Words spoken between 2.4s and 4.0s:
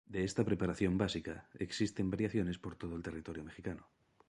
por todo el territorio mexicano.